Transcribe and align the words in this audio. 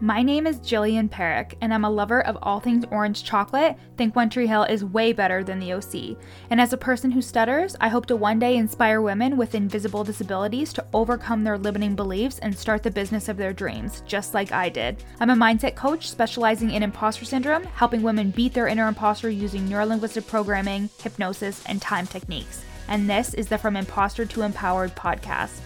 My 0.00 0.22
name 0.22 0.46
is 0.46 0.58
Jillian 0.58 1.08
Parekh, 1.08 1.54
and 1.62 1.72
I'm 1.72 1.86
a 1.86 1.90
lover 1.90 2.20
of 2.26 2.36
all 2.42 2.60
things 2.60 2.84
orange 2.90 3.24
chocolate. 3.24 3.78
Think 3.96 4.14
One 4.14 4.28
Tree 4.28 4.46
Hill 4.46 4.64
is 4.64 4.84
way 4.84 5.14
better 5.14 5.42
than 5.42 5.58
the 5.58 5.72
OC. 5.72 6.18
And 6.50 6.60
as 6.60 6.74
a 6.74 6.76
person 6.76 7.10
who 7.10 7.22
stutters, 7.22 7.76
I 7.80 7.88
hope 7.88 8.04
to 8.06 8.16
one 8.16 8.38
day 8.38 8.58
inspire 8.58 9.00
women 9.00 9.38
with 9.38 9.54
invisible 9.54 10.04
disabilities 10.04 10.74
to 10.74 10.84
overcome 10.92 11.44
their 11.44 11.56
limiting 11.56 11.94
beliefs 11.96 12.38
and 12.40 12.54
start 12.54 12.82
the 12.82 12.90
business 12.90 13.30
of 13.30 13.38
their 13.38 13.54
dreams, 13.54 14.02
just 14.06 14.34
like 14.34 14.52
I 14.52 14.68
did. 14.68 15.02
I'm 15.18 15.30
a 15.30 15.34
mindset 15.34 15.76
coach 15.76 16.10
specializing 16.10 16.72
in 16.72 16.82
imposter 16.82 17.24
syndrome, 17.24 17.64
helping 17.64 18.02
women 18.02 18.32
beat 18.32 18.52
their 18.52 18.68
inner 18.68 18.88
imposter 18.88 19.30
using 19.30 19.66
neurolinguistic 19.66 20.26
programming, 20.26 20.90
hypnosis, 21.02 21.64
and 21.64 21.80
time 21.80 22.06
techniques. 22.06 22.62
And 22.88 23.08
this 23.08 23.32
is 23.32 23.46
the 23.46 23.56
From 23.56 23.76
Imposter 23.76 24.26
to 24.26 24.42
Empowered 24.42 24.94
podcast. 24.94 25.58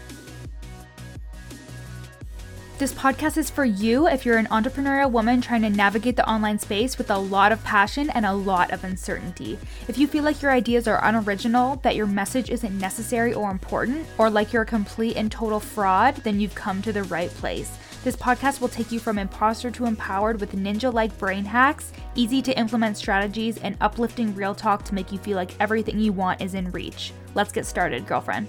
This 2.80 2.94
podcast 2.94 3.36
is 3.36 3.50
for 3.50 3.66
you 3.66 4.08
if 4.08 4.24
you're 4.24 4.38
an 4.38 4.46
entrepreneurial 4.46 5.10
woman 5.10 5.42
trying 5.42 5.60
to 5.60 5.68
navigate 5.68 6.16
the 6.16 6.26
online 6.26 6.58
space 6.58 6.96
with 6.96 7.10
a 7.10 7.18
lot 7.18 7.52
of 7.52 7.62
passion 7.62 8.08
and 8.08 8.24
a 8.24 8.32
lot 8.32 8.70
of 8.70 8.84
uncertainty. 8.84 9.58
If 9.86 9.98
you 9.98 10.06
feel 10.06 10.24
like 10.24 10.40
your 10.40 10.50
ideas 10.50 10.88
are 10.88 11.04
unoriginal, 11.04 11.76
that 11.82 11.94
your 11.94 12.06
message 12.06 12.48
isn't 12.48 12.78
necessary 12.78 13.34
or 13.34 13.50
important, 13.50 14.06
or 14.16 14.30
like 14.30 14.54
you're 14.54 14.62
a 14.62 14.66
complete 14.66 15.18
and 15.18 15.30
total 15.30 15.60
fraud, 15.60 16.16
then 16.24 16.40
you've 16.40 16.54
come 16.54 16.80
to 16.80 16.90
the 16.90 17.02
right 17.02 17.28
place. 17.28 17.76
This 18.02 18.16
podcast 18.16 18.62
will 18.62 18.68
take 18.68 18.90
you 18.90 18.98
from 18.98 19.18
imposter 19.18 19.70
to 19.72 19.84
empowered 19.84 20.40
with 20.40 20.56
ninja 20.56 20.90
like 20.90 21.18
brain 21.18 21.44
hacks, 21.44 21.92
easy 22.14 22.40
to 22.40 22.58
implement 22.58 22.96
strategies, 22.96 23.58
and 23.58 23.76
uplifting 23.82 24.34
real 24.34 24.54
talk 24.54 24.86
to 24.86 24.94
make 24.94 25.12
you 25.12 25.18
feel 25.18 25.36
like 25.36 25.52
everything 25.60 25.98
you 25.98 26.14
want 26.14 26.40
is 26.40 26.54
in 26.54 26.70
reach. 26.70 27.12
Let's 27.34 27.52
get 27.52 27.66
started, 27.66 28.06
girlfriend. 28.06 28.48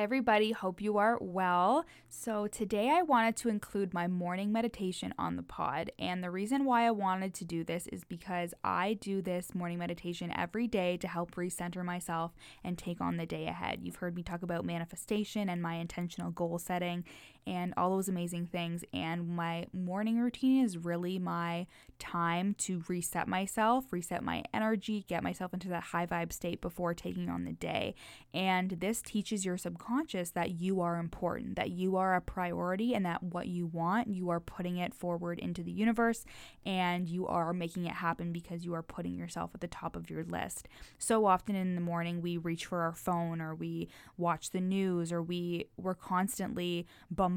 Hi, 0.00 0.04
everybody. 0.04 0.52
Hope 0.52 0.80
you 0.80 0.96
are 0.96 1.18
well. 1.20 1.84
So, 2.08 2.46
today 2.46 2.88
I 2.88 3.02
wanted 3.02 3.36
to 3.36 3.50
include 3.50 3.92
my 3.92 4.06
morning 4.08 4.50
meditation 4.50 5.12
on 5.18 5.36
the 5.36 5.42
pod. 5.42 5.92
And 5.98 6.24
the 6.24 6.30
reason 6.30 6.64
why 6.64 6.86
I 6.86 6.90
wanted 6.90 7.34
to 7.34 7.44
do 7.44 7.64
this 7.64 7.86
is 7.88 8.04
because 8.04 8.54
I 8.64 8.94
do 8.94 9.20
this 9.20 9.54
morning 9.54 9.76
meditation 9.76 10.32
every 10.34 10.66
day 10.68 10.96
to 10.96 11.06
help 11.06 11.34
recenter 11.34 11.84
myself 11.84 12.32
and 12.64 12.78
take 12.78 13.02
on 13.02 13.18
the 13.18 13.26
day 13.26 13.46
ahead. 13.46 13.80
You've 13.82 13.96
heard 13.96 14.16
me 14.16 14.22
talk 14.22 14.42
about 14.42 14.64
manifestation 14.64 15.50
and 15.50 15.60
my 15.60 15.74
intentional 15.74 16.30
goal 16.30 16.58
setting 16.58 17.04
and 17.46 17.74
all 17.76 17.90
those 17.90 18.08
amazing 18.08 18.46
things. 18.46 18.84
And 18.92 19.28
my 19.28 19.66
morning 19.72 20.18
routine 20.18 20.64
is 20.64 20.78
really 20.78 21.18
my 21.18 21.66
time 21.98 22.54
to 22.54 22.82
reset 22.88 23.28
myself, 23.28 23.92
reset 23.92 24.22
my 24.22 24.42
energy, 24.52 25.04
get 25.08 25.22
myself 25.22 25.52
into 25.52 25.68
that 25.68 25.82
high 25.84 26.06
vibe 26.06 26.32
state 26.32 26.60
before 26.60 26.94
taking 26.94 27.28
on 27.28 27.44
the 27.44 27.52
day. 27.52 27.94
And 28.32 28.70
this 28.70 29.02
teaches 29.02 29.44
your 29.44 29.56
subconscious 29.56 30.30
that 30.30 30.52
you 30.52 30.80
are 30.80 30.96
important, 30.96 31.56
that 31.56 31.70
you 31.70 31.96
are 31.96 32.14
a 32.14 32.20
priority, 32.20 32.94
and 32.94 33.04
that 33.04 33.22
what 33.22 33.48
you 33.48 33.66
want, 33.66 34.08
you 34.08 34.30
are 34.30 34.40
putting 34.40 34.78
it 34.78 34.94
forward 34.94 35.38
into 35.38 35.62
the 35.62 35.72
universe 35.72 36.24
and 36.64 37.08
you 37.08 37.26
are 37.26 37.52
making 37.52 37.84
it 37.84 37.94
happen 37.94 38.32
because 38.32 38.64
you 38.64 38.74
are 38.74 38.82
putting 38.82 39.14
yourself 39.14 39.50
at 39.54 39.60
the 39.60 39.68
top 39.68 39.94
of 39.94 40.08
your 40.08 40.24
list. 40.24 40.68
So 40.98 41.26
often 41.26 41.54
in 41.54 41.74
the 41.74 41.80
morning, 41.80 42.22
we 42.22 42.36
reach 42.36 42.66
for 42.66 42.80
our 42.80 42.94
phone 42.94 43.40
or 43.40 43.54
we 43.54 43.88
watch 44.16 44.50
the 44.50 44.60
news 44.60 45.12
or 45.12 45.22
we, 45.22 45.66
we're 45.76 45.94
constantly 45.94 46.86
bombarded 47.10 47.29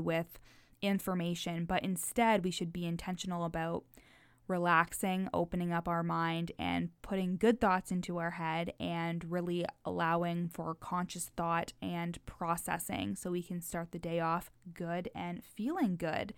with 0.00 0.38
information, 0.82 1.64
but 1.64 1.82
instead 1.82 2.44
we 2.44 2.50
should 2.50 2.72
be 2.72 2.86
intentional 2.86 3.44
about 3.44 3.84
relaxing, 4.48 5.28
opening 5.34 5.72
up 5.72 5.88
our 5.88 6.02
mind, 6.02 6.52
and 6.58 6.90
putting 7.02 7.36
good 7.36 7.60
thoughts 7.60 7.90
into 7.90 8.18
our 8.18 8.30
head 8.30 8.72
and 8.78 9.30
really 9.30 9.64
allowing 9.84 10.48
for 10.48 10.74
conscious 10.74 11.30
thought 11.36 11.72
and 11.82 12.18
processing 12.26 13.16
so 13.16 13.30
we 13.30 13.42
can 13.42 13.60
start 13.60 13.90
the 13.92 13.98
day 13.98 14.20
off 14.20 14.50
good 14.72 15.10
and 15.14 15.42
feeling 15.44 15.96
good. 15.96 16.32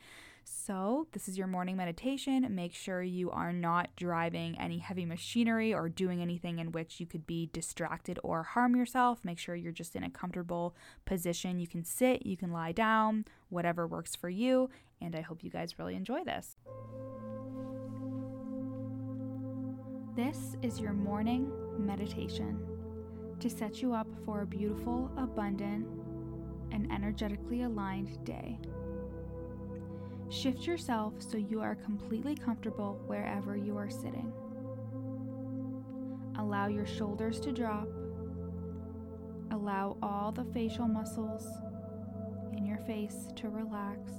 So, 0.50 1.06
this 1.12 1.28
is 1.28 1.36
your 1.36 1.46
morning 1.46 1.76
meditation. 1.76 2.46
Make 2.54 2.74
sure 2.74 3.02
you 3.02 3.30
are 3.30 3.52
not 3.52 3.90
driving 3.96 4.58
any 4.58 4.78
heavy 4.78 5.04
machinery 5.04 5.74
or 5.74 5.90
doing 5.90 6.22
anything 6.22 6.58
in 6.58 6.72
which 6.72 7.00
you 7.00 7.06
could 7.06 7.26
be 7.26 7.50
distracted 7.52 8.18
or 8.22 8.42
harm 8.42 8.74
yourself. 8.74 9.24
Make 9.24 9.38
sure 9.38 9.54
you're 9.54 9.72
just 9.72 9.94
in 9.94 10.04
a 10.04 10.10
comfortable 10.10 10.74
position. 11.04 11.58
You 11.58 11.66
can 11.66 11.84
sit, 11.84 12.24
you 12.24 12.36
can 12.36 12.50
lie 12.50 12.72
down, 12.72 13.26
whatever 13.50 13.86
works 13.86 14.16
for 14.16 14.30
you. 14.30 14.70
And 15.02 15.14
I 15.14 15.20
hope 15.20 15.44
you 15.44 15.50
guys 15.50 15.78
really 15.78 15.94
enjoy 15.94 16.24
this. 16.24 16.56
This 20.16 20.56
is 20.62 20.80
your 20.80 20.94
morning 20.94 21.52
meditation 21.78 22.58
to 23.40 23.50
set 23.50 23.82
you 23.82 23.92
up 23.92 24.08
for 24.24 24.42
a 24.42 24.46
beautiful, 24.46 25.10
abundant, 25.16 25.86
and 26.72 26.90
energetically 26.90 27.62
aligned 27.62 28.24
day. 28.24 28.58
Shift 30.30 30.66
yourself 30.66 31.14
so 31.18 31.38
you 31.38 31.60
are 31.60 31.74
completely 31.74 32.34
comfortable 32.34 33.00
wherever 33.06 33.56
you 33.56 33.78
are 33.78 33.88
sitting. 33.88 34.30
Allow 36.38 36.68
your 36.68 36.86
shoulders 36.86 37.40
to 37.40 37.52
drop. 37.52 37.88
Allow 39.50 39.96
all 40.02 40.30
the 40.30 40.44
facial 40.52 40.86
muscles 40.86 41.46
in 42.56 42.66
your 42.66 42.76
face 42.78 43.28
to 43.36 43.48
relax. 43.48 44.12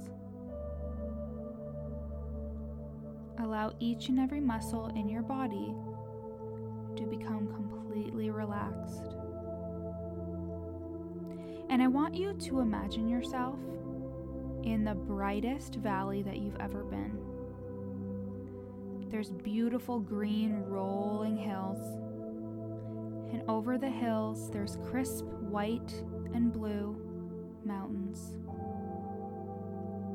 Allow 3.38 3.72
each 3.78 4.08
and 4.08 4.18
every 4.18 4.40
muscle 4.40 4.86
in 4.96 5.08
your 5.08 5.22
body 5.22 5.72
to 6.96 7.06
become 7.06 7.46
completely 7.54 8.30
relaxed. 8.30 9.14
And 11.70 11.80
I 11.80 11.86
want 11.86 12.16
you 12.16 12.34
to 12.34 12.60
imagine 12.60 13.08
yourself 13.08 13.58
in 14.64 14.84
the 14.84 14.94
brightest 14.94 15.76
valley 15.76 16.22
that 16.22 16.38
you've 16.38 16.58
ever 16.60 16.84
been. 16.84 17.18
There's 19.10 19.30
beautiful 19.30 19.98
green 19.98 20.62
rolling 20.66 21.36
hills, 21.36 21.78
and 23.32 23.42
over 23.48 23.78
the 23.78 23.90
hills, 23.90 24.50
there's 24.50 24.76
crisp 24.88 25.24
white 25.24 25.92
and 26.34 26.52
blue 26.52 26.96
mountains. 27.64 28.36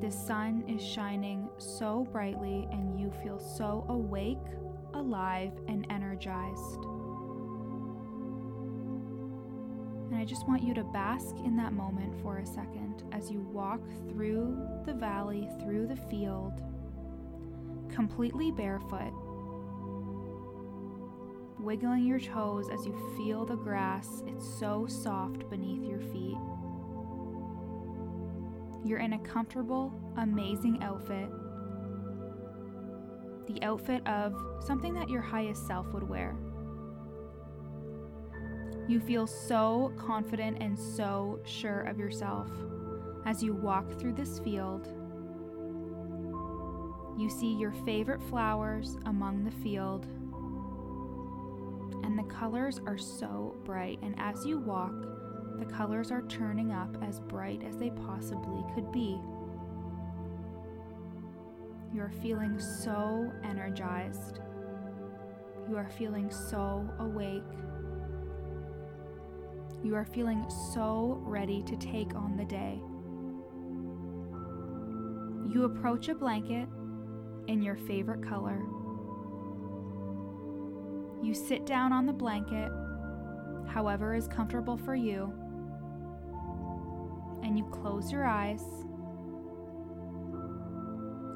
The 0.01 0.11
sun 0.11 0.63
is 0.67 0.81
shining 0.85 1.49
so 1.57 2.07
brightly, 2.11 2.67
and 2.71 2.99
you 2.99 3.11
feel 3.23 3.39
so 3.39 3.85
awake 3.89 4.37
alive, 4.95 5.51
and 5.67 5.85
energized. 5.89 6.85
And 10.15 10.21
I 10.21 10.25
just 10.25 10.47
want 10.47 10.63
you 10.63 10.73
to 10.75 10.83
bask 10.85 11.35
in 11.43 11.57
that 11.57 11.73
moment 11.73 12.15
for 12.21 12.37
a 12.37 12.45
second 12.45 13.03
as 13.11 13.29
you 13.29 13.41
walk 13.51 13.81
through 14.07 14.57
the 14.85 14.93
valley, 14.93 15.49
through 15.59 15.87
the 15.87 15.95
field, 15.97 16.53
completely 17.93 18.49
barefoot, 18.49 19.11
wiggling 21.59 22.05
your 22.05 22.21
toes 22.21 22.69
as 22.71 22.85
you 22.85 22.97
feel 23.17 23.45
the 23.45 23.57
grass. 23.57 24.23
It's 24.25 24.47
so 24.57 24.87
soft 24.87 25.49
beneath 25.49 25.83
your 25.83 25.99
feet. 25.99 26.37
You're 28.85 28.99
in 28.99 29.11
a 29.11 29.19
comfortable, 29.19 29.93
amazing 30.15 30.81
outfit 30.81 31.27
the 33.47 33.61
outfit 33.63 34.01
of 34.07 34.33
something 34.65 34.93
that 34.93 35.09
your 35.09 35.21
highest 35.21 35.67
self 35.67 35.85
would 35.93 36.07
wear. 36.07 36.35
You 38.87 38.99
feel 38.99 39.25
so 39.25 39.91
confident 39.97 40.61
and 40.61 40.77
so 40.77 41.39
sure 41.43 41.81
of 41.81 41.97
yourself 41.97 42.49
as 43.25 43.41
you 43.41 43.53
walk 43.53 43.99
through 43.99 44.13
this 44.13 44.37
field. 44.39 44.87
You 47.17 47.29
see 47.29 47.55
your 47.55 47.71
favorite 47.85 48.21
flowers 48.21 48.97
among 49.05 49.43
the 49.43 49.51
field, 49.51 50.05
and 52.03 52.19
the 52.19 52.31
colors 52.31 52.79
are 52.85 52.97
so 52.97 53.55
bright. 53.63 53.97
And 54.03 54.13
as 54.19 54.45
you 54.45 54.59
walk, 54.59 54.93
the 55.57 55.65
colors 55.65 56.11
are 56.11 56.21
turning 56.23 56.71
up 56.71 56.95
as 57.01 57.21
bright 57.21 57.63
as 57.63 57.77
they 57.77 57.89
possibly 57.89 58.63
could 58.75 58.91
be. 58.91 59.19
You 61.93 62.01
are 62.01 62.11
feeling 62.21 62.59
so 62.59 63.31
energized. 63.43 64.41
You 65.67 65.77
are 65.77 65.89
feeling 65.97 66.29
so 66.29 66.87
awake. 66.99 67.41
You 69.85 69.93
are 69.93 70.03
feeling 70.03 70.43
so 70.73 71.21
ready 71.21 71.61
to 71.61 71.75
take 71.75 72.15
on 72.15 72.35
the 72.35 72.43
day. 72.43 72.81
You 75.53 75.65
approach 75.65 76.09
a 76.09 76.15
blanket 76.15 76.67
in 77.47 77.61
your 77.61 77.75
favorite 77.75 78.27
color. 78.27 78.63
You 81.21 81.35
sit 81.35 81.67
down 81.67 81.93
on 81.93 82.07
the 82.07 82.13
blanket, 82.13 82.71
however 83.67 84.15
is 84.15 84.27
comfortable 84.27 84.75
for 84.75 84.95
you, 84.95 85.31
and 87.43 87.55
you 87.55 87.65
close 87.65 88.11
your 88.11 88.25
eyes 88.25 88.63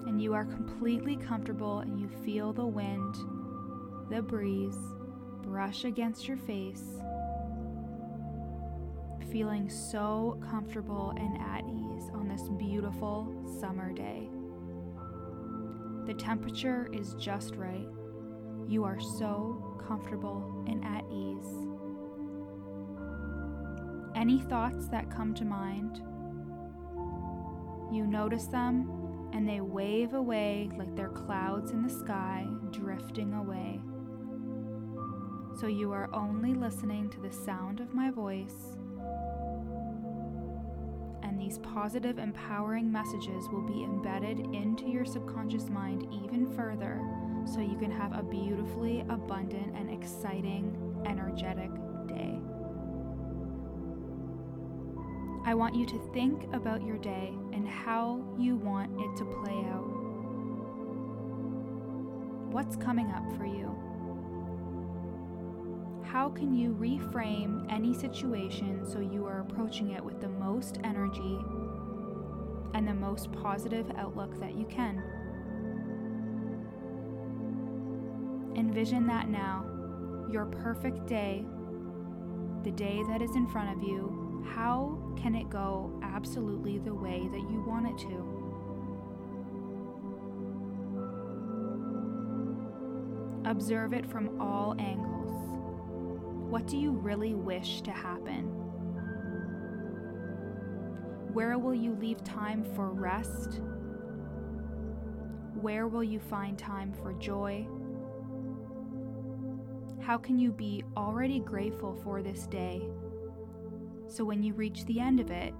and 0.07 0.19
you 0.19 0.33
are 0.33 0.45
completely 0.45 1.17
comfortable 1.17 1.81
and 1.81 1.99
you 1.99 2.09
feel 2.25 2.51
the 2.51 2.65
wind, 2.65 3.13
the 4.09 4.23
breeze 4.23 4.75
brush 5.43 5.85
against 5.85 6.27
your 6.27 6.37
face. 6.37 6.83
Feeling 9.31 9.69
so 9.69 10.39
comfortable 10.49 11.13
and 11.17 11.37
at 11.41 11.63
ease 11.65 12.09
on 12.13 12.27
this 12.27 12.49
beautiful 12.57 13.33
summer 13.59 13.91
day. 13.91 14.29
The 16.05 16.13
temperature 16.13 16.89
is 16.91 17.13
just 17.15 17.55
right. 17.55 17.87
You 18.67 18.83
are 18.83 18.99
so 18.99 19.77
comfortable 19.87 20.65
and 20.67 20.83
at 20.83 21.03
ease. 21.11 21.69
Any 24.15 24.39
thoughts 24.41 24.87
that 24.89 25.11
come 25.11 25.33
to 25.35 25.45
mind, 25.45 26.01
you 27.93 28.05
notice 28.05 28.45
them 28.45 29.29
and 29.33 29.47
they 29.47 29.61
wave 29.61 30.13
away 30.13 30.69
like 30.77 30.95
they're 30.95 31.09
clouds 31.09 31.71
in 31.71 31.83
the 31.83 31.89
sky 31.89 32.45
drifting 32.71 33.33
away. 33.33 33.79
So 35.59 35.67
you 35.67 35.91
are 35.91 36.09
only 36.13 36.53
listening 36.53 37.09
to 37.09 37.19
the 37.19 37.31
sound 37.31 37.79
of 37.79 37.93
my 37.93 38.09
voice, 38.09 38.77
these 41.49 41.57
positive, 41.57 42.19
empowering 42.19 42.91
messages 42.91 43.49
will 43.49 43.63
be 43.63 43.83
embedded 43.83 44.39
into 44.53 44.85
your 44.85 45.03
subconscious 45.03 45.67
mind 45.67 46.07
even 46.23 46.45
further 46.55 47.01
so 47.43 47.59
you 47.59 47.75
can 47.75 47.89
have 47.89 48.13
a 48.13 48.21
beautifully 48.21 49.03
abundant 49.09 49.75
and 49.75 49.89
exciting, 49.89 51.01
energetic 51.07 51.71
day. 52.07 52.37
I 55.43 55.55
want 55.55 55.73
you 55.73 55.87
to 55.87 56.11
think 56.13 56.43
about 56.53 56.85
your 56.85 56.99
day 56.99 57.33
and 57.51 57.67
how 57.67 58.23
you 58.37 58.55
want 58.55 58.91
it 59.01 59.17
to 59.17 59.25
play 59.25 59.65
out. 59.71 59.89
What's 62.51 62.75
coming 62.75 63.09
up 63.09 63.23
for 63.37 63.47
you? 63.47 63.75
How 66.11 66.27
can 66.29 66.55
you 66.55 66.73
reframe 66.73 67.71
any 67.71 67.93
situation 67.93 68.83
so 68.83 68.99
you 68.99 69.27
are 69.27 69.41
approaching 69.41 69.91
it 69.91 70.03
with 70.03 70.19
the 70.19 70.27
most 70.27 70.79
energy 70.83 71.37
and 72.73 72.87
the 72.87 72.95
most 72.95 73.31
positive 73.31 73.91
outlook 73.95 74.39
that 74.39 74.55
you 74.55 74.65
can? 74.65 75.03
Envision 78.55 79.05
that 79.05 79.29
now, 79.29 79.63
your 80.31 80.45
perfect 80.45 81.05
day, 81.05 81.45
the 82.63 82.71
day 82.71 83.03
that 83.07 83.21
is 83.21 83.35
in 83.35 83.45
front 83.45 83.77
of 83.77 83.83
you, 83.83 84.43
how 84.51 84.97
can 85.15 85.35
it 85.35 85.47
go 85.51 85.91
absolutely 86.01 86.79
the 86.79 86.95
way 86.95 87.29
that 87.31 87.41
you 87.51 87.63
want 87.67 87.85
it 87.85 87.95
to? 87.99 88.25
Observe 93.47 93.93
it 93.93 94.09
from 94.09 94.41
all 94.41 94.75
angles. 94.79 95.18
What 96.49 96.67
do 96.67 96.77
you 96.77 96.91
really 96.91 97.35
wish 97.35 97.81
to 97.81 97.91
happen? 97.91 98.45
Where 101.33 101.57
will 101.57 101.75
you 101.75 101.95
leave 101.95 102.23
time 102.23 102.63
for 102.75 102.91
rest? 102.91 103.61
Where 105.61 105.87
will 105.87 106.03
you 106.03 106.19
find 106.19 106.57
time 106.57 106.91
for 106.91 107.13
joy? 107.13 107.67
How 110.01 110.17
can 110.17 110.39
you 110.39 110.51
be 110.51 110.83
already 110.97 111.39
grateful 111.39 111.93
for 112.03 112.23
this 112.23 112.47
day 112.47 112.89
so 114.09 114.25
when 114.25 114.41
you 114.41 114.53
reach 114.53 114.85
the 114.85 114.99
end 114.99 115.19
of 115.19 115.29
it, 115.29 115.53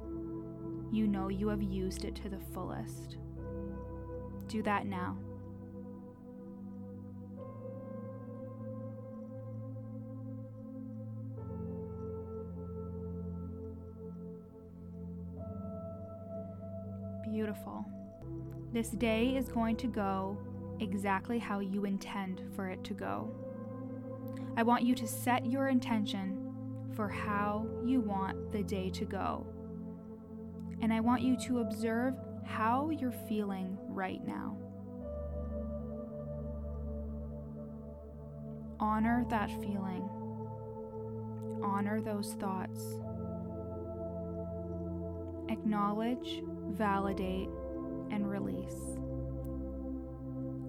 you 0.91 1.06
know 1.06 1.30
you 1.30 1.47
have 1.50 1.62
used 1.62 2.03
it 2.03 2.15
to 2.15 2.30
the 2.30 2.39
fullest. 2.51 3.18
Do 4.47 4.63
that 4.63 4.88
now. 4.88 5.18
Beautiful. 17.39 17.86
This 18.74 18.89
day 18.89 19.38
is 19.38 19.47
going 19.47 19.77
to 19.77 19.88
go 19.88 20.38
exactly 20.81 21.39
how 21.39 21.59
you 21.59 21.86
intend 21.86 22.41
for 22.53 22.68
it 22.68 22.83
to 22.83 22.94
go. 22.94 23.33
I 24.57 24.63
want 24.63 24.83
you 24.83 24.94
to 24.95 25.07
set 25.07 25.45
your 25.45 25.69
intention 25.69 26.51
for 26.97 27.07
how 27.07 27.65
you 27.86 28.01
want 28.01 28.51
the 28.51 28.62
day 28.62 28.89
to 28.89 29.06
go. 29.06 29.47
And 30.81 30.91
I 30.91 31.00
want 31.00 31.21
you 31.21 31.38
to 31.45 31.59
observe 31.59 32.13
how 32.45 32.89
you're 32.89 33.13
feeling 33.30 33.77
right 33.88 34.19
now. 34.27 34.57
Honor 38.81 39.25
that 39.30 39.50
feeling. 39.62 40.09
Honor 41.63 42.01
those 42.01 42.33
thoughts. 42.33 42.81
Acknowledge, 45.47 46.44
validate, 46.69 47.50
and 48.12 48.30
release. 48.30 48.98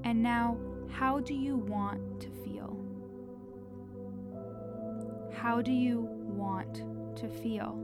And 0.05 0.23
now, 0.23 0.59
how 0.91 1.21
do 1.21 1.35
you 1.35 1.57
want 1.57 2.21
to 2.21 2.29
feel? 2.45 2.77
How 5.33 5.63
do 5.63 5.73
you 5.73 6.09
want 6.41 6.83
to 7.17 7.29
feel. 7.29 7.79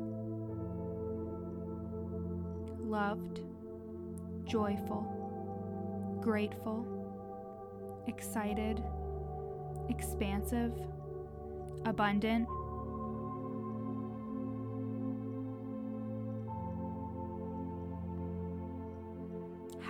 Loved, 2.80 3.40
joyful, 4.44 5.04
grateful, 6.22 6.86
excited, 8.06 8.82
expansive, 9.88 10.72
abundant. 11.84 12.48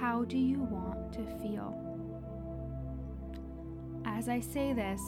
How 0.06 0.22
do 0.22 0.38
you 0.38 0.60
want 0.60 1.12
to 1.14 1.26
feel? 1.42 1.74
As 4.04 4.28
I 4.28 4.38
say 4.38 4.72
this, 4.72 5.02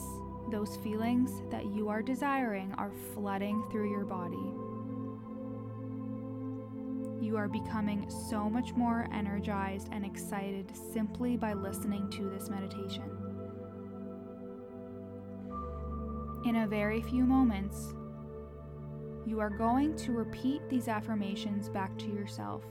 those 0.51 0.75
feelings 0.83 1.31
that 1.51 1.67
you 1.67 1.87
are 1.87 2.01
desiring 2.01 2.73
are 2.77 2.91
flooding 3.13 3.63
through 3.71 3.91
your 3.91 4.03
body. 4.03 4.35
You 7.25 7.37
are 7.37 7.47
becoming 7.47 8.11
so 8.29 8.49
much 8.49 8.73
more 8.73 9.07
energized 9.13 9.87
and 9.93 10.05
excited 10.05 10.69
simply 10.91 11.37
by 11.37 11.53
listening 11.53 12.09
to 12.09 12.29
this 12.29 12.49
meditation. 12.49 13.09
In 16.43 16.57
a 16.57 16.67
very 16.67 17.01
few 17.03 17.23
moments, 17.23 17.93
you 19.25 19.39
are 19.39 19.49
going 19.49 19.95
to 19.95 20.11
repeat 20.11 20.59
these 20.69 20.89
affirmations 20.89 21.69
back 21.69 21.97
to 21.99 22.07
yourself 22.07 22.65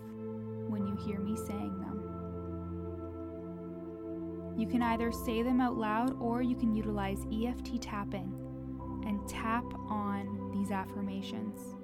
when 0.68 0.86
you 0.86 0.94
hear 1.06 1.20
me 1.20 1.34
saying 1.34 1.78
them. 1.80 1.87
You 4.58 4.66
can 4.66 4.82
either 4.82 5.12
say 5.12 5.42
them 5.42 5.60
out 5.60 5.76
loud 5.76 6.20
or 6.20 6.42
you 6.42 6.56
can 6.56 6.74
utilize 6.74 7.24
EFT 7.32 7.80
tapping 7.80 8.34
and 9.06 9.26
tap 9.28 9.64
on 9.88 10.50
these 10.52 10.72
affirmations. 10.72 11.76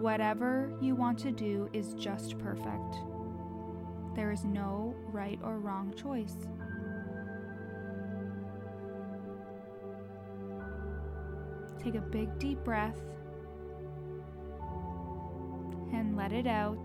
Whatever 0.00 0.72
you 0.80 0.94
want 0.94 1.18
to 1.18 1.32
do 1.32 1.68
is 1.72 1.94
just 1.94 2.38
perfect. 2.38 2.94
There 4.14 4.30
is 4.30 4.44
no 4.44 4.94
right 5.08 5.40
or 5.42 5.58
wrong 5.58 5.92
choice. 5.96 6.36
Take 11.82 11.96
a 11.96 12.00
big 12.00 12.38
deep 12.38 12.62
breath 12.62 13.00
and 15.92 16.16
let 16.16 16.32
it 16.32 16.46
out. 16.46 16.78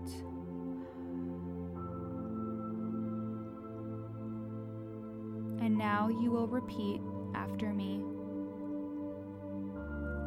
And 5.64 5.78
now 5.78 6.10
you 6.10 6.30
will 6.30 6.46
repeat 6.46 7.00
after 7.34 7.72
me 7.72 8.04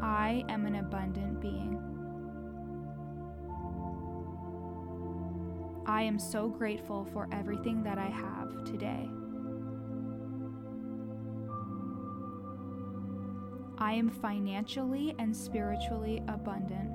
I 0.01 0.43
am 0.49 0.65
an 0.65 0.77
abundant 0.77 1.39
being. 1.39 1.79
I 5.85 6.01
am 6.01 6.17
so 6.17 6.47
grateful 6.47 7.05
for 7.13 7.29
everything 7.31 7.83
that 7.83 7.99
I 7.99 8.07
have 8.07 8.63
today. 8.65 9.07
I 13.77 13.93
am 13.93 14.09
financially 14.09 15.13
and 15.19 15.35
spiritually 15.35 16.23
abundant. 16.27 16.89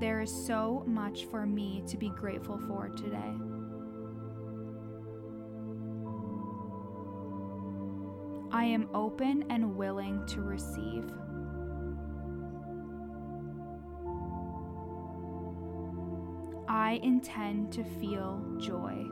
There 0.00 0.20
is 0.20 0.32
so 0.46 0.82
much 0.84 1.26
for 1.26 1.46
me 1.46 1.84
to 1.86 1.96
be 1.96 2.08
grateful 2.08 2.58
for 2.66 2.88
today. 2.88 3.34
I 8.54 8.66
am 8.66 8.88
open 8.94 9.46
and 9.50 9.74
willing 9.74 10.24
to 10.28 10.40
receive. 10.40 11.10
I 16.68 17.00
intend 17.02 17.72
to 17.72 17.82
feel 17.82 18.40
joy. 18.58 19.06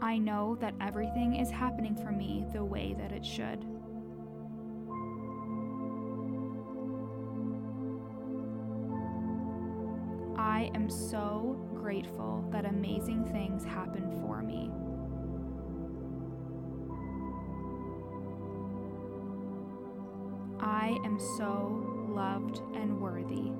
I 0.00 0.18
know 0.18 0.56
that 0.60 0.74
everything 0.80 1.36
is 1.36 1.48
happening 1.48 1.94
for 1.94 2.10
me 2.10 2.44
the 2.52 2.64
way 2.64 2.96
that 2.98 3.12
it 3.12 3.24
should. 3.24 3.64
I 10.58 10.72
am 10.74 10.90
so 10.90 11.56
grateful 11.72 12.44
that 12.50 12.64
amazing 12.64 13.24
things 13.26 13.62
happen 13.62 14.10
for 14.20 14.42
me. 14.42 14.68
I 20.58 20.98
am 21.04 21.16
so 21.36 21.86
loved 22.08 22.60
and 22.74 23.00
worthy. 23.00 23.52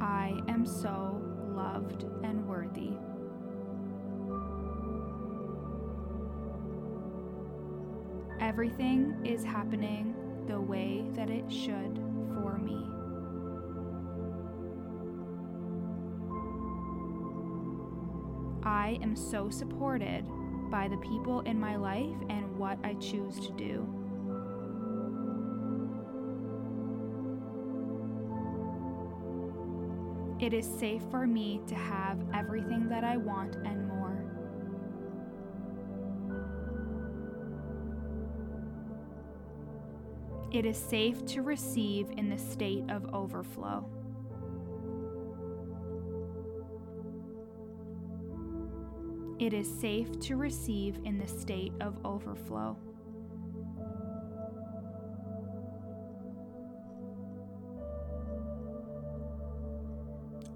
I 0.00 0.40
am 0.48 0.64
so 0.64 1.20
loved 1.48 2.04
and 2.22 2.46
worthy. 2.46 2.92
Everything 8.40 9.16
is 9.24 9.42
happening 9.42 10.14
the 10.48 10.60
way 10.60 11.04
that 11.14 11.28
it 11.28 11.44
should 11.52 12.00
for 12.32 12.58
me. 12.58 12.82
I 18.64 18.98
am 19.02 19.14
so 19.14 19.50
supported 19.50 20.24
by 20.70 20.88
the 20.88 20.96
people 20.96 21.40
in 21.40 21.60
my 21.60 21.76
life 21.76 22.16
and 22.30 22.56
what 22.58 22.78
I 22.82 22.94
choose 22.94 23.38
to 23.40 23.52
do. 23.52 23.86
It 30.40 30.54
is 30.54 30.66
safe 30.66 31.02
for 31.10 31.26
me 31.26 31.60
to 31.66 31.74
have 31.74 32.18
everything 32.32 32.88
that 32.88 33.04
I 33.04 33.18
want 33.18 33.56
and 33.56 33.88
more. 33.88 33.97
It 40.50 40.64
is 40.64 40.78
safe 40.78 41.26
to 41.26 41.42
receive 41.42 42.10
in 42.16 42.30
the 42.30 42.38
state 42.38 42.84
of 42.88 43.14
overflow. 43.14 43.84
It 49.38 49.52
is 49.52 49.72
safe 49.80 50.18
to 50.20 50.36
receive 50.36 50.98
in 51.04 51.18
the 51.18 51.28
state 51.28 51.72
of 51.80 51.98
overflow. 52.04 52.76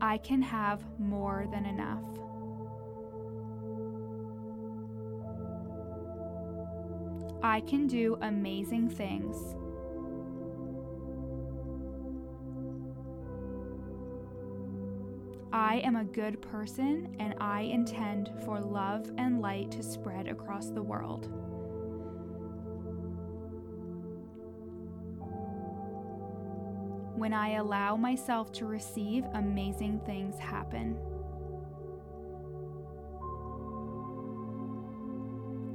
I 0.00 0.18
can 0.18 0.42
have 0.42 0.82
more 0.98 1.46
than 1.52 1.64
enough. 1.64 2.02
I 7.42 7.60
can 7.60 7.86
do 7.86 8.18
amazing 8.20 8.88
things. 8.88 9.54
I 15.72 15.76
am 15.76 15.96
a 15.96 16.04
good 16.04 16.42
person 16.42 17.16
and 17.18 17.34
I 17.40 17.62
intend 17.62 18.30
for 18.44 18.60
love 18.60 19.10
and 19.16 19.40
light 19.40 19.70
to 19.70 19.82
spread 19.82 20.28
across 20.28 20.68
the 20.68 20.82
world. 20.82 21.28
When 27.16 27.32
I 27.32 27.52
allow 27.52 27.96
myself 27.96 28.52
to 28.52 28.66
receive, 28.66 29.24
amazing 29.32 30.02
things 30.04 30.38
happen. 30.38 30.98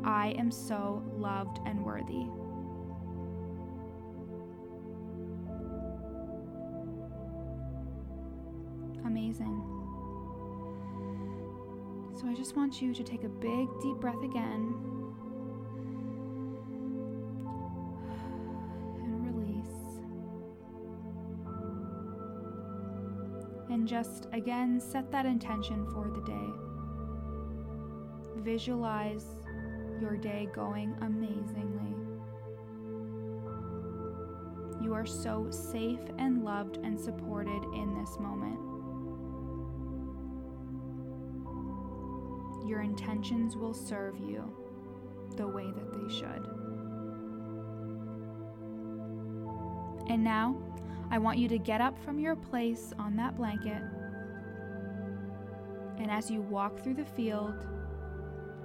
I 0.06 0.36
am 0.38 0.51
so 0.51 1.01
loved 1.18 1.58
and 1.66 1.84
worthy. 1.84 2.27
Amazing. 9.04 9.87
So 12.27 12.31
I 12.31 12.36
just 12.36 12.57
want 12.57 12.81
you 12.81 12.93
to 12.93 13.03
take 13.03 13.24
a 13.24 13.29
big, 13.29 13.69
deep 13.81 13.96
breath 14.01 14.22
again. 14.22 14.75
And 19.01 19.34
release. 19.34 20.01
And 23.69 23.88
just 23.88 24.27
again 24.34 24.81
set 24.81 25.10
that 25.10 25.25
intention 25.25 25.88
for 25.93 26.12
the 26.13 26.19
day. 26.29 26.51
Visualize 28.43 29.24
your 30.01 30.17
day 30.17 30.50
going 30.53 30.98
amazingly. 31.03 31.96
You 34.84 34.93
are 34.93 35.05
so 35.05 35.50
safe 35.50 36.01
and 36.17 36.43
loved 36.43 36.75
and 36.84 37.00
supported 37.00 37.63
in 37.74 37.98
this 37.98 38.19
moment. 38.19 38.67
Your 42.68 42.82
intentions 42.82 43.56
will 43.56 43.74
serve 43.74 44.20
you 44.20 44.44
the 45.38 45.48
way 45.48 45.72
that 45.72 45.94
they 45.94 46.14
should. 46.14 46.48
And 50.10 50.24
now, 50.24 50.58
I 51.10 51.18
want 51.18 51.38
you 51.38 51.48
to 51.50 51.58
get 51.58 51.80
up 51.80 51.98
from 52.04 52.20
your 52.20 52.36
place 52.36 52.94
on 53.00 53.16
that 53.16 53.38
blanket. 53.38 53.82
And 55.98 56.12
as 56.12 56.30
you 56.30 56.42
walk 56.42 56.84
through 56.84 56.96
the 56.96 57.06
field, 57.06 57.66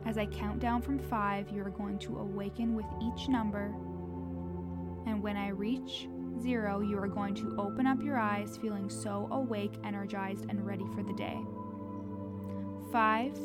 as 0.04 0.18
I 0.18 0.26
count 0.26 0.58
down 0.58 0.82
from 0.82 0.98
five, 0.98 1.50
you 1.50 1.64
are 1.64 1.70
going 1.70 1.98
to 2.00 2.18
awaken 2.18 2.74
with 2.74 2.86
each 3.00 3.28
number. 3.28 3.72
And 5.06 5.22
when 5.22 5.36
I 5.36 5.48
reach 5.48 6.08
zero, 6.40 6.80
you 6.80 6.98
are 6.98 7.08
going 7.08 7.34
to 7.36 7.54
open 7.58 7.86
up 7.86 8.02
your 8.02 8.18
eyes, 8.18 8.56
feeling 8.56 8.90
so 8.90 9.28
awake, 9.30 9.74
energized, 9.84 10.46
and 10.48 10.66
ready 10.66 10.84
for 10.94 11.02
the 11.02 11.12
day. 11.12 11.38
Five, 12.90 13.38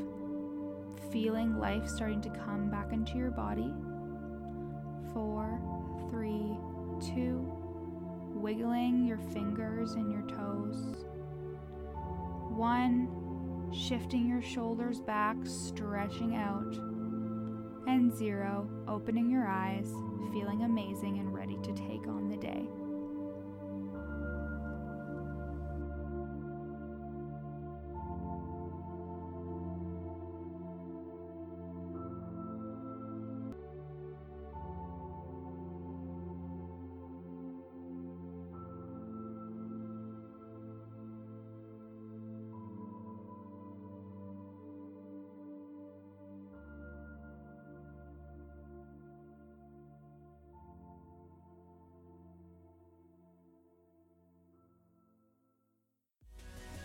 feeling 1.11 1.57
life 1.57 1.87
starting 1.87 2.21
to 2.21 2.29
come 2.29 2.69
back 2.69 2.91
into 2.91 3.17
your 3.17 3.31
body. 3.31 3.73
Four, 5.13 5.59
three, 6.09 6.57
two, 7.01 7.51
wiggling 8.33 9.05
your 9.05 9.17
fingers 9.17 9.93
and 9.93 10.11
your 10.11 10.23
toes. 10.23 11.05
One, 12.49 13.71
shifting 13.73 14.27
your 14.27 14.41
shoulders 14.41 14.99
back, 15.01 15.37
stretching 15.43 16.35
out. 16.35 16.75
And 17.87 18.15
zero, 18.15 18.69
opening 18.87 19.29
your 19.29 19.47
eyes, 19.47 19.89
feeling 20.33 20.63
amazing 20.63 21.19
and 21.19 21.33
ready 21.33 21.57
to 21.63 21.73
take 21.73 22.07
on 22.07 22.29
the 22.29 22.37
day. 22.37 22.67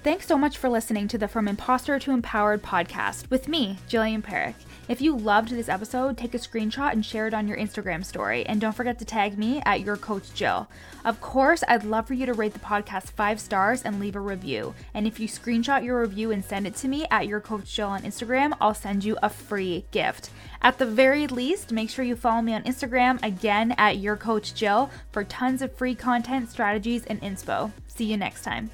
Thanks 0.03 0.27
so 0.27 0.37
much 0.37 0.59
for 0.59 0.69
listening 0.69 1.07
to 1.09 1.19
the 1.19 1.29
From 1.29 1.47
Imposter 1.47 1.97
to 2.01 2.11
Empowered 2.11 2.61
podcast 2.61 3.31
with 3.31 3.47
me, 3.47 3.79
Jillian 3.89 4.21
Parekh. 4.21 4.57
If 4.89 5.01
you 5.01 5.17
loved 5.17 5.51
this 5.51 5.69
episode, 5.69 6.19
take 6.19 6.35
a 6.35 6.39
screenshot 6.39 6.91
and 6.91 7.07
share 7.07 7.29
it 7.29 7.35
on 7.35 7.47
your 7.47 7.57
Instagram 7.57 8.05
story. 8.05 8.45
And 8.45 8.61
don't 8.61 8.75
forget 8.75 8.99
to 8.99 9.05
tag 9.05 9.39
me 9.39 9.63
at 9.65 9.83
your 9.83 9.97
coach 9.97 10.35
Jill. 10.35 10.69
Of 11.05 11.21
course, 11.21 11.63
I'd 11.69 11.85
love 11.85 12.09
for 12.09 12.15
you 12.15 12.27
to 12.27 12.35
rate 12.35 12.53
the 12.53 12.59
podcast 12.59 13.13
five 13.13 13.39
stars 13.39 13.83
and 13.83 14.01
leave 14.01 14.17
a 14.17 14.21
review. 14.21 14.75
And 14.93 15.07
if 15.07 15.21
you 15.21 15.29
screenshot 15.29 15.85
your 15.85 16.01
review 16.01 16.33
and 16.33 16.45
send 16.45 16.67
it 16.67 16.75
to 16.77 16.89
me 16.89 17.07
at 17.13 17.29
your 17.29 17.41
coach 17.41 17.73
Jill 17.73 17.91
on 17.91 18.03
Instagram, 18.03 18.57
I'll 18.61 18.75
send 18.75 19.05
you 19.05 19.17
a 19.23 19.31
free 19.31 19.85
gift. 19.93 20.31
At 20.63 20.79
the 20.79 20.87
very 20.87 21.29
least, 21.29 21.71
make 21.71 21.91
sure 21.91 22.05
you 22.05 22.17
follow 22.17 22.43
me 22.43 22.55
on 22.55 22.65
Instagram 22.65 23.23
again 23.23 23.73
at 23.79 23.99
your 23.99 24.17
coach 24.17 24.53
Jill 24.53 24.91
for 25.13 25.23
tons 25.23 25.63
of 25.63 25.73
free 25.73 25.95
content, 25.95 26.51
strategies, 26.51 27.05
and 27.05 27.23
inspo. 27.23 27.71
See 27.87 28.07
you 28.07 28.17
next 28.17 28.43
time. 28.43 28.73